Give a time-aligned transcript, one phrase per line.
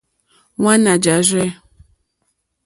[0.63, 1.47] Wàná jáàrzɛ̂.